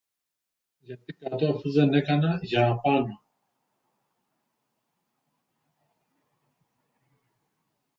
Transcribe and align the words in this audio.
Γιατί 0.79 1.13
«κάτω» 1.13 1.47
αφού 1.55 1.71
δεν 1.71 1.93
έκανα 1.93 2.39
για 2.41 2.69
«απάνω»; 2.69 3.23